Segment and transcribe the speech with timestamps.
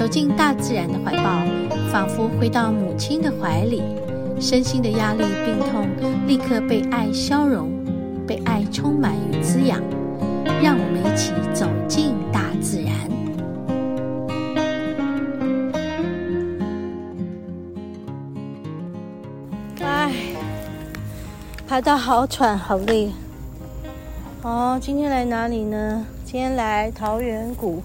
[0.00, 1.44] 走进大自然的怀抱，
[1.92, 3.82] 仿佛回到母亲的怀里，
[4.40, 5.86] 身心的压力、病痛
[6.26, 7.68] 立刻被爱消融，
[8.26, 9.78] 被爱充满与滋养。
[10.62, 12.94] 让我们一起走进大自然。
[19.82, 20.14] 哎，
[21.68, 23.12] 爬到好喘，好累。
[24.40, 26.06] 哦，今天来哪里呢？
[26.24, 27.82] 今天来桃源谷。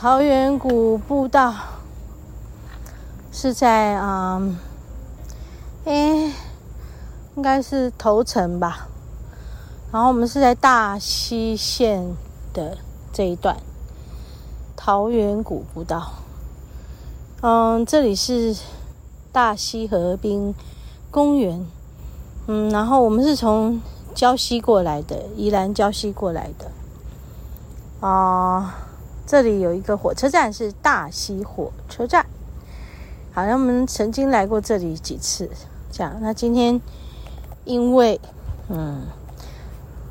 [0.00, 1.54] 桃源谷步道
[3.30, 4.58] 是在嗯，
[5.84, 6.32] 哎，
[7.36, 8.88] 应该是头城吧。
[9.92, 12.16] 然后我们是在大溪线
[12.54, 12.78] 的
[13.12, 13.58] 这一段
[14.74, 16.12] 桃源谷步道。
[17.42, 18.56] 嗯，这里是
[19.30, 20.54] 大溪河滨
[21.10, 21.66] 公园。
[22.46, 23.82] 嗯，然后我们是从
[24.14, 28.08] 礁溪过来的，宜兰礁溪过来的。
[28.08, 28.86] 啊。
[29.30, 32.26] 这里有一个火车站，是大溪火车站。
[33.30, 35.48] 好像我们曾经来过这里几次，
[35.92, 36.16] 这样。
[36.20, 36.80] 那今天
[37.64, 38.20] 因为
[38.70, 39.06] 嗯，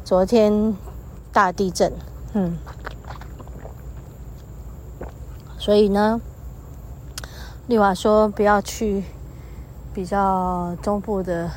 [0.06, 0.74] 昨天
[1.34, 1.92] 大地震，
[2.32, 2.58] 嗯，
[5.58, 6.22] 所以呢，
[7.68, 9.04] 丽华说不要去
[9.94, 11.52] 比较中部的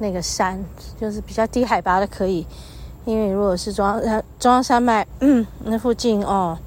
[0.00, 0.64] 那个山，
[1.00, 2.44] 就是比较低海拔的可以。
[3.04, 6.58] 因为如果是中央中央山脉，嗯，那附近哦，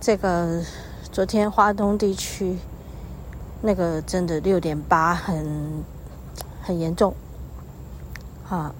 [0.00, 0.60] 这个
[1.12, 2.58] 昨天华东地区
[3.62, 5.84] 那个真的六点八很
[6.60, 7.14] 很严重，
[8.48, 8.74] 啊，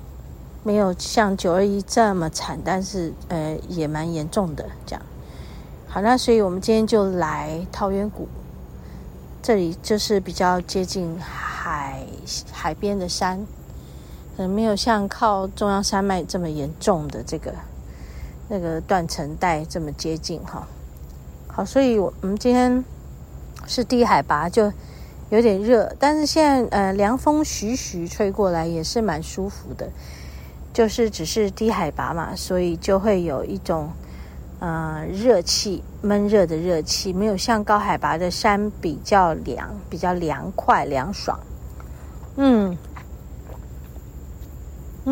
[0.64, 5.02] 没有像九二一这么惨，但是呃也蛮严重的这样。
[5.86, 8.26] 好，那所以我们今天就来桃源谷，
[9.42, 12.04] 这里就是比较接近海
[12.50, 13.46] 海边的山。
[14.48, 17.52] 没有像靠中央山脉这么严重的这个
[18.48, 20.66] 那个断层带这么接近哈。
[21.48, 22.84] 好，所以我们今天
[23.66, 24.72] 是低海拔，就
[25.30, 29.88] 有点热，但是现在呃凉风徐徐吹过来，也是蛮舒服的。
[30.72, 33.90] 就是只是低海拔嘛，所以就会有一种
[34.60, 41.38] 呃热气，闷热的热气，没有像高海拔的山比较凉，比较凉快凉爽。
[42.36, 42.78] 嗯。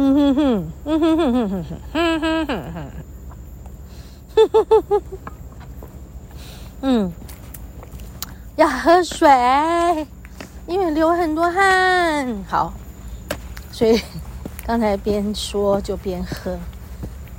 [0.01, 2.63] 嗯哼哼，嗯哼哼哼哼哼，哼哼哼，
[4.37, 5.03] 哼哼哼哼，
[6.83, 7.13] 嗯，
[8.55, 9.29] 要喝水，
[10.69, 12.45] 因为流很多汗。
[12.47, 12.73] 好，
[13.73, 14.01] 所以
[14.65, 16.57] 刚才边说就边喝，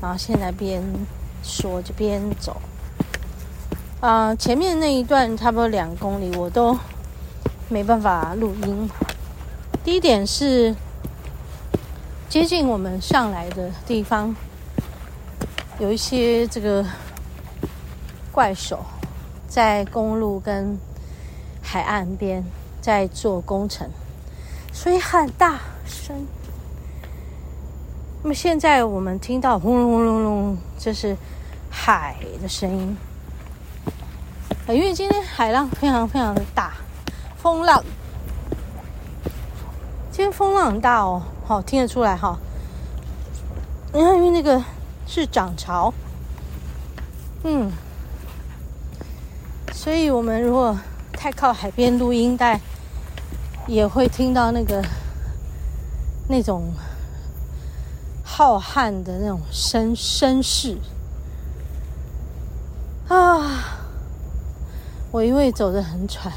[0.01, 0.83] 然后现在边
[1.41, 2.57] 说就边走。
[4.01, 6.77] 啊、呃，前面那一段差不多两公里，我都
[7.69, 8.89] 没办法录音。
[9.81, 10.75] 第一点是。
[12.29, 14.35] 接近我们上来的地方，
[15.79, 16.85] 有一些这个
[18.31, 18.85] 怪手
[19.47, 20.77] 在公路跟
[21.59, 22.45] 海岸边
[22.79, 23.89] 在做工程，
[24.71, 26.27] 所以很大声。
[28.21, 31.17] 那么现在我们听到轰隆轰隆隆，这是
[31.71, 32.95] 海的声音。
[34.67, 36.73] 因为今天海浪非常非常的大，
[37.41, 37.83] 风浪。
[40.19, 41.21] 今天风浪很大哦。
[41.45, 42.37] 好，听得出来哈。
[43.93, 44.61] 你看，因为那个
[45.07, 45.93] 是涨潮，
[47.43, 47.71] 嗯，
[49.71, 50.77] 所以我们如果
[51.13, 52.59] 太靠海边录音带，
[53.65, 54.83] 也会听到那个
[56.27, 56.73] 那种
[58.21, 60.77] 浩瀚的那种声声势
[63.07, 63.79] 啊。
[65.11, 66.33] 我因为走得很喘，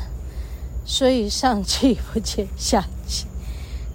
[0.84, 3.26] 所以上气不接下气。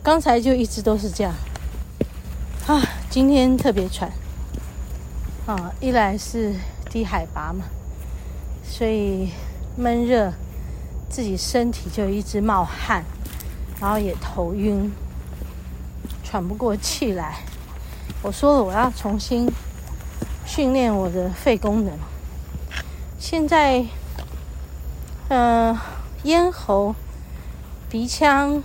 [0.07, 1.33] 刚才就一直都是这样
[2.65, 4.09] 啊，今天特别喘
[5.45, 6.55] 啊，一来是
[6.89, 7.65] 低海拔嘛，
[8.63, 9.33] 所以
[9.75, 10.31] 闷热，
[11.09, 13.03] 自己身体就一直冒汗，
[13.81, 14.89] 然后也头晕，
[16.23, 17.39] 喘不过气来。
[18.21, 19.51] 我说了，我要重新
[20.45, 21.93] 训练我的肺功能。
[23.19, 23.85] 现在，
[25.27, 25.77] 嗯、
[26.23, 26.95] 咽喉、
[27.89, 28.63] 鼻腔。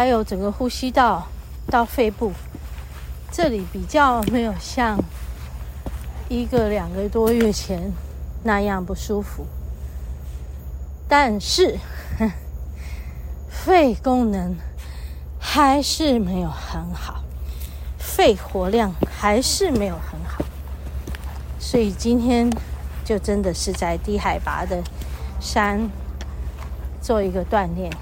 [0.00, 1.28] 还有整个呼吸道
[1.66, 2.32] 到肺部，
[3.30, 4.98] 这里比较没有像
[6.26, 7.92] 一个两个多月前
[8.42, 9.44] 那样不舒服，
[11.06, 11.78] 但是
[13.50, 14.56] 肺功能
[15.38, 17.22] 还是没有很好，
[17.98, 20.42] 肺活量还是没有很好，
[21.58, 22.50] 所以今天
[23.04, 24.82] 就真的是在低海拔的
[25.38, 25.90] 山
[27.02, 27.92] 做一个锻炼。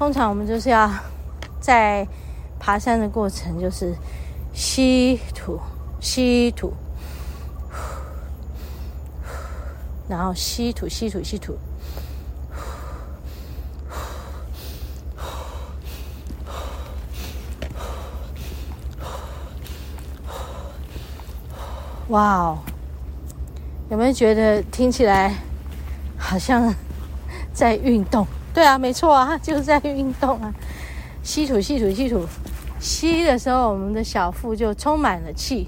[0.00, 0.90] 通常我们就是要
[1.60, 2.08] 在
[2.58, 3.94] 爬山的过程，就是
[4.54, 5.60] 吸吐、
[6.00, 6.72] 吸吐，
[10.08, 11.54] 然后吸吐、吸吐、吸吐。
[22.08, 22.58] 哇哦，
[23.90, 25.34] 有没有觉得听起来
[26.16, 26.74] 好像
[27.52, 28.26] 在运动？
[28.52, 30.52] 对啊，没错啊，就是在运动啊。
[31.22, 32.26] 吸吐，吸吐，吸吐。
[32.80, 35.66] 吸的时候，我们的小腹就充满了气；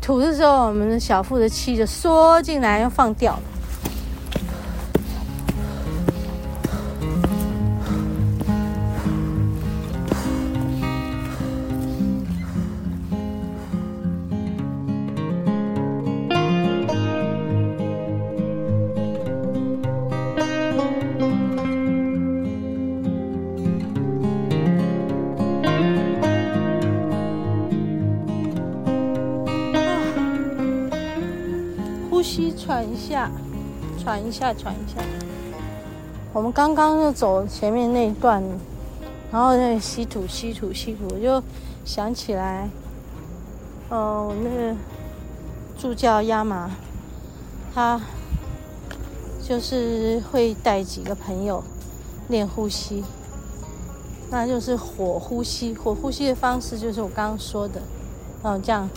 [0.00, 3.42] 吐的时候，我们的小腹的气就缩进来，又放掉了。
[32.34, 33.30] 吸喘一下，
[33.96, 35.00] 喘一下，喘一下。
[36.32, 38.42] 我们刚刚就走前面那一段，
[39.30, 41.40] 然后那吸吐、吸吐、吸吐，我就
[41.84, 42.68] 想起来，
[43.88, 44.74] 哦，那个
[45.78, 46.68] 助教亚麻，
[47.72, 48.00] 他
[49.40, 51.62] 就是会带几个朋友
[52.26, 53.04] 练呼吸，
[54.28, 55.72] 那就是火呼吸。
[55.72, 57.80] 火呼吸的方式就是我刚刚说的，
[58.42, 58.90] 然后这样。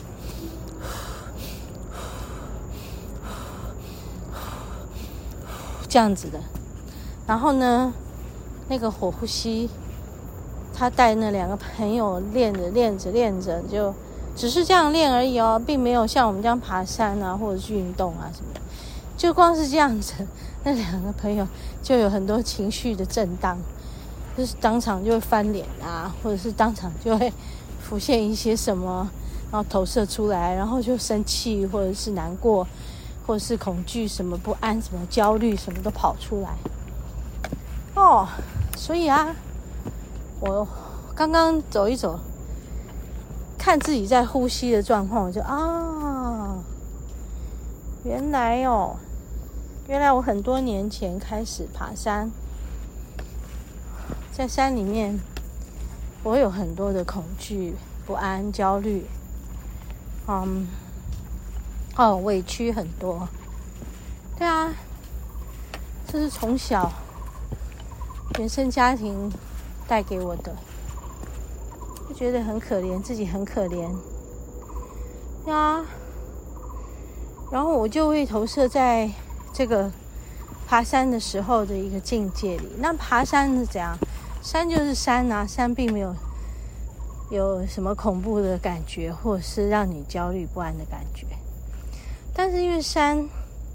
[5.97, 6.39] 这样子的，
[7.25, 7.91] 然后呢，
[8.69, 9.67] 那个火呼吸，
[10.71, 13.91] 他带那两个朋友练着练着练着，就
[14.35, 18.61] 只是这样练而已哦，并没有像我们这样爬山啊，或者是运动啊什么的，
[19.17, 20.13] 就光是这样子，
[20.63, 21.47] 那两个朋友
[21.81, 23.57] 就有很多情绪的震荡，
[24.37, 27.33] 就是当场就会翻脸啊，或者是当场就会
[27.81, 29.09] 浮现一些什么，
[29.51, 32.67] 然后投射出来，然后就生气或者是难过。
[33.27, 36.55] 或是恐惧，什么不安，什么焦虑，什么都跑出来。
[37.93, 38.25] 哦，
[38.77, 39.35] 所以啊，
[40.39, 40.65] 我
[41.13, 42.17] 刚刚走一走，
[43.57, 46.55] 看自己在呼吸的状况，我就啊，
[48.05, 48.95] 原来哦，
[49.89, 52.31] 原来我很多年前开始爬山，
[54.31, 55.19] 在山里面，
[56.23, 57.75] 我有很多的恐惧、
[58.05, 59.05] 不安、焦虑，
[60.29, 60.65] 嗯。
[61.97, 63.27] 哦，委屈很多，
[64.37, 64.71] 对啊，
[66.07, 66.91] 这是从小
[68.37, 69.31] 原生家庭
[69.87, 70.55] 带给我的，
[72.07, 73.89] 就觉得很可怜，自己很可怜，
[75.43, 75.83] 对啊，
[77.51, 79.09] 然后我就会投射在
[79.51, 79.91] 这个
[80.67, 82.67] 爬山的时候的一个境界里。
[82.77, 83.97] 那爬山是怎样？
[84.43, 86.15] 山就是山啊，山并没有
[87.31, 91.25] 有什么恐怖的感觉，或是让你焦虑不安的感觉。
[92.37, 93.27] 但是因为山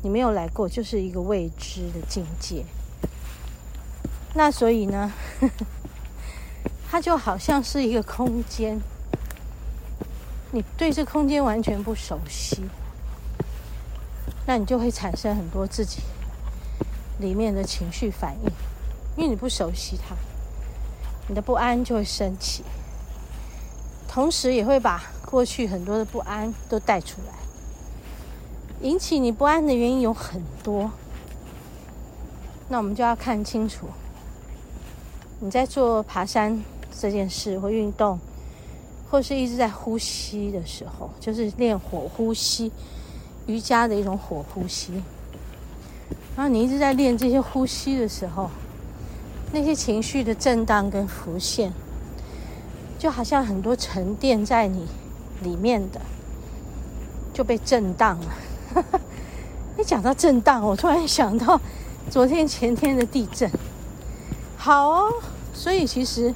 [0.03, 2.65] 你没有来过，就是一个未知的境界。
[4.35, 5.13] 那所以呢，
[6.89, 8.81] 它就好像是一个空间，
[10.53, 12.63] 你对这空间完全不熟悉，
[14.47, 16.01] 那你就会产生很多自己
[17.19, 18.51] 里面的情绪反应，
[19.17, 20.15] 因为你不熟悉它，
[21.27, 22.63] 你的不安就会升起，
[24.07, 27.42] 同时也会把过去很多的不安都带出来。
[28.83, 30.91] 引起你不安的原因有很多，
[32.69, 33.87] 那我们就要看清楚。
[35.39, 36.61] 你在做爬山
[36.99, 38.19] 这件事或运动，
[39.09, 42.73] 或是一直在呼吸的时候，就是练火呼吸，
[43.47, 44.93] 瑜伽的一种火呼吸。
[46.35, 48.51] 然后你一直在练这些呼吸的时候，
[49.53, 51.73] 那些情绪的震荡跟浮现，
[52.99, 54.89] 就好像很多沉淀在你
[55.43, 56.01] 里面的，
[57.33, 58.35] 就被震荡了。
[59.77, 61.61] 你讲到震荡，我突然想到
[62.11, 63.51] 昨天前天的地震。
[64.57, 65.13] 好哦，
[65.53, 66.33] 所以其实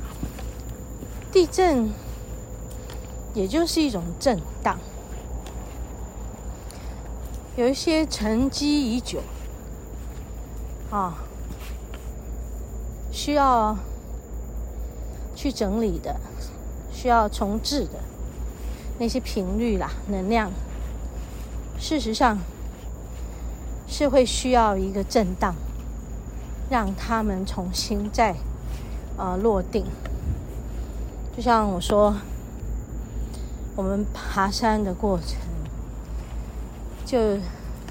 [1.30, 1.88] 地震
[3.34, 4.78] 也就是一种震荡，
[7.56, 9.20] 有一些沉积已久
[10.90, 11.18] 啊，
[13.12, 13.76] 需要
[15.34, 16.16] 去整理的，
[16.90, 18.00] 需要重置的
[18.98, 20.50] 那些频率啦、能量。
[21.88, 22.36] 事实上，
[23.86, 25.54] 是会需要一个震荡，
[26.68, 28.34] 让他们重新再
[29.16, 29.84] 呃落定。
[31.36, 32.16] 就像我说，
[33.76, 35.38] 我们爬山的过程，
[37.04, 37.38] 就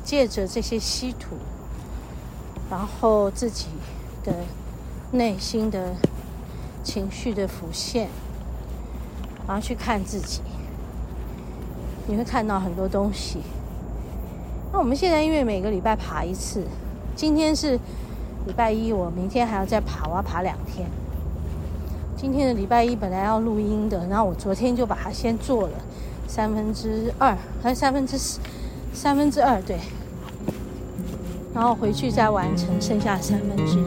[0.03, 1.37] 借着这些稀土，
[2.69, 3.67] 然后自己
[4.25, 4.33] 的
[5.13, 5.95] 内心的
[6.83, 8.09] 情绪的浮现，
[9.47, 10.41] 然后去看自己，
[12.07, 13.39] 你会看到很多东西。
[14.75, 16.61] 那我们现在因为每个礼拜爬一次，
[17.15, 17.79] 今天是
[18.45, 20.85] 礼拜一，我明天还要再爬，我要爬两天。
[22.17, 25.73] 今天的礼拜一本来要录音的，然后我昨天就把它先做了
[26.27, 28.17] 三分之二，还是三分之，
[28.91, 29.79] 三分之二对，
[31.53, 33.85] 然后回去再完成剩下三分之一。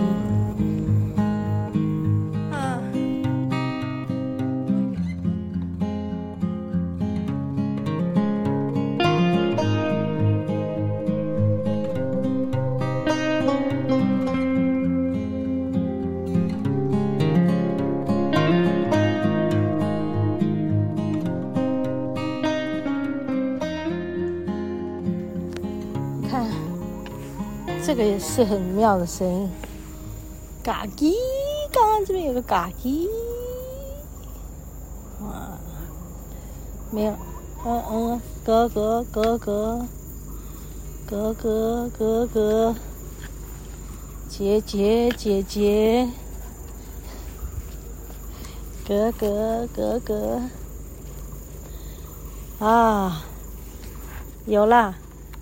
[27.88, 29.50] 这个也是很妙的声音，
[30.62, 31.14] 嘎叽，
[31.72, 33.08] 刚刚这边有个嘎叽，
[35.22, 35.58] 哇，
[36.90, 37.14] 没有，
[37.64, 39.86] 嗯嗯，哥哥哥哥，
[41.08, 42.74] 哥哥哥哥，
[44.28, 46.10] 姐姐姐姐，
[48.86, 50.42] 哥哥哥哥，
[52.58, 53.24] 啊，
[54.44, 54.94] 有啦，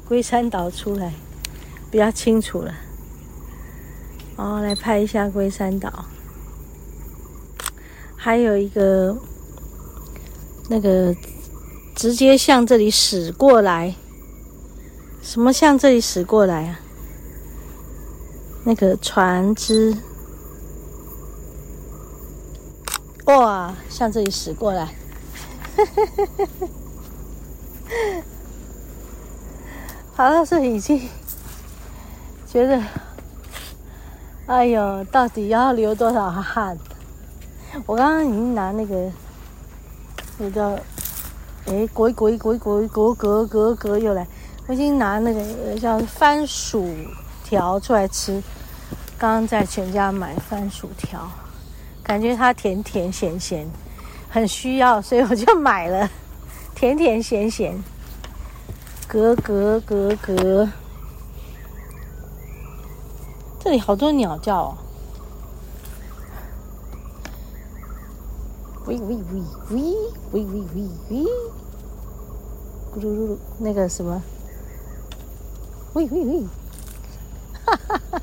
[0.08, 1.12] 龟山岛出来。
[1.96, 2.74] 比较清楚了，
[4.36, 6.04] 哦，来拍一下龟山岛，
[8.14, 9.16] 还有一个
[10.68, 11.16] 那个
[11.94, 13.94] 直接向这里驶过来，
[15.22, 16.80] 什么向这里驶过来啊？
[18.64, 19.96] 那个船只，
[23.24, 24.94] 哇，向这里驶过来，
[30.12, 31.00] 好像是已经。
[32.46, 32.80] 觉得
[34.46, 36.78] 哎呦，到底要流多少汗？
[37.84, 39.10] 我刚刚已经拿那个，
[40.38, 40.82] 那个叫，
[41.66, 44.24] 诶，鬼鬼鬼鬼鬼，格格格又来，
[44.68, 46.88] 我已经拿那个叫番薯
[47.44, 48.40] 条出来吃，
[49.18, 51.28] 刚刚在全家买番薯条，
[52.04, 53.68] 感觉它甜甜咸咸，
[54.30, 56.08] 很需要，所以我就买了，
[56.76, 57.82] 甜甜咸咸，
[59.08, 60.68] 格格格格。
[63.66, 64.78] 这里好多鸟叫哦！
[68.86, 69.82] 喂喂喂喂
[70.30, 71.16] 喂喂喂喂，
[72.94, 74.22] 咕噜噜噜，那个什么？
[75.94, 76.46] 喂喂喂！
[77.64, 78.22] 哈哈哈！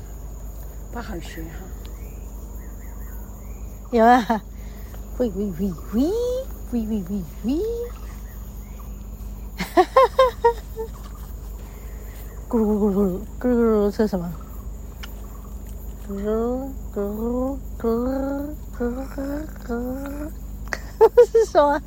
[0.90, 1.48] 不好学哈。
[3.90, 4.42] 有啊！
[5.18, 6.10] 喂喂喂喂
[6.72, 7.60] 喂喂喂喂！
[9.58, 9.92] 哈哈哈
[10.40, 10.86] 哈哈！
[12.48, 14.32] 咕噜咕噜咕噜咕噜咕噜，这是什么？
[16.06, 17.84] 咯咯咯咯
[18.78, 18.90] 咯咯
[19.66, 19.70] 咯
[20.98, 21.80] 咯，是什么？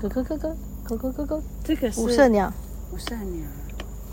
[0.00, 0.56] 咯咯咯咯
[0.88, 2.52] 咯咯咯咯，这个是五色鸟。
[2.92, 3.46] 五色鸟。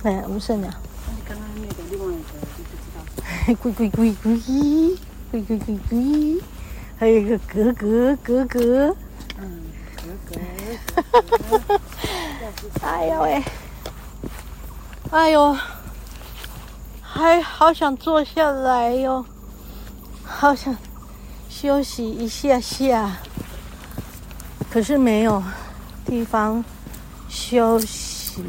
[0.03, 0.69] 哎，五色鸟。
[1.07, 2.97] 你刚刚那个另外一个就不知道。
[6.97, 8.95] 还有一个格格格格。
[9.39, 9.63] 嗯，
[10.05, 11.81] 咯咯。
[12.83, 13.43] 哎呦喂！
[15.09, 15.57] 哎呦。
[17.13, 19.25] 还好想坐下来哟，
[20.23, 20.75] 好想
[21.49, 23.17] 休息一下下，
[24.71, 25.43] 可是没有
[26.05, 26.63] 地方
[27.29, 28.43] 休息，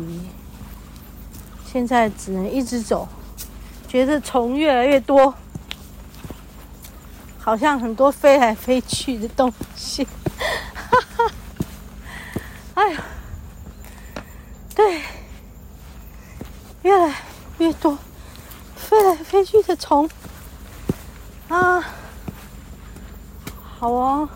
[1.66, 3.08] 现在只能一直走，
[3.88, 5.34] 觉得虫越来越多，
[7.38, 10.06] 好像很多飞来飞去的东西，
[10.74, 11.30] 哈哈，
[12.74, 13.04] 哎呀，
[14.74, 15.02] 对，
[16.82, 17.14] 越来
[17.58, 17.98] 越多。
[19.82, 20.08] 冲
[21.48, 21.84] 啊，
[23.80, 24.28] 好哦！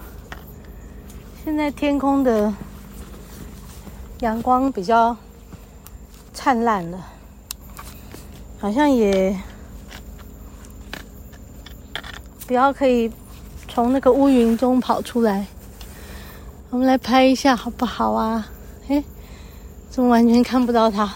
[1.44, 2.52] 现在天空的
[4.18, 5.16] 阳光比较
[6.34, 6.98] 灿烂了，
[8.58, 9.38] 好像也
[12.48, 13.08] 比较可以
[13.68, 15.46] 从那个乌云中跑出来。
[16.70, 18.48] 我们来拍一下好不好啊？
[18.88, 19.04] 诶，
[19.90, 21.08] 怎么完全看不到它？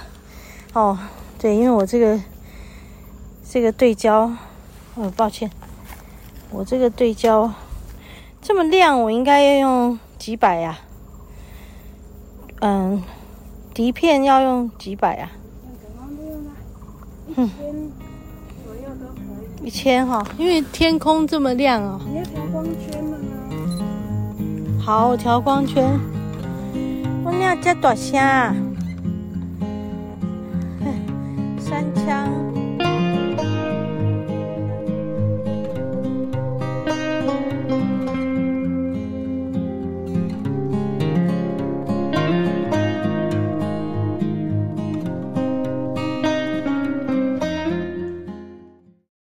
[0.73, 0.97] 哦，
[1.37, 2.17] 对，因为我这个。
[3.53, 4.31] 这个对焦，
[4.95, 5.51] 哦，抱歉，
[6.53, 7.53] 我这个对焦
[8.41, 10.79] 这么亮，我应该要用几百呀？
[12.61, 13.03] 嗯，
[13.75, 15.33] 底片要用几百呀？
[17.35, 17.51] 嗯，
[18.65, 19.21] 左右都可
[19.65, 19.67] 以。
[19.67, 22.01] 一千哈，因为天空这么亮哦。
[22.09, 23.17] 你要调光圈吗？
[24.81, 25.99] 好，我调光圈。
[27.25, 28.15] 我要加大声。
[31.59, 32.20] 三枪。